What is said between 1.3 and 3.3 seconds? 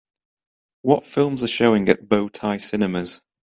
are showing at Bow Tie Cinemas